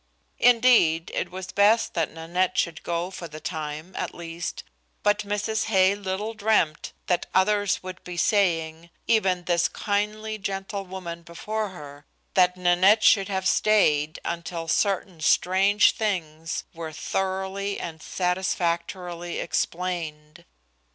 Indeed, 0.39 1.11
it 1.13 1.29
was 1.29 1.51
best 1.51 1.93
that 1.93 2.11
Nanette 2.11 2.57
should 2.57 2.81
go 2.81 3.11
for 3.11 3.27
the 3.27 3.39
time, 3.39 3.95
at 3.95 4.15
least, 4.15 4.63
but 5.03 5.19
Mrs. 5.19 5.65
Hay 5.65 5.93
little 5.93 6.33
dreamed 6.33 6.91
that 7.05 7.27
others 7.35 7.83
would 7.83 8.03
be 8.03 8.17
saying 8.17 8.89
even 9.05 9.43
this 9.43 9.67
kindly, 9.67 10.39
gentle 10.39 10.87
woman 10.87 11.21
before 11.21 11.69
her 11.69 12.07
that 12.33 12.57
Nanette 12.57 13.03
should 13.03 13.27
have 13.29 13.47
stayed 13.47 14.19
until 14.25 14.67
certain 14.67 15.19
strange 15.21 15.91
things 15.91 16.63
were 16.73 16.91
thoroughly 16.91 17.79
and 17.79 18.01
satisfactorily 18.01 19.37
explained. 19.37 20.45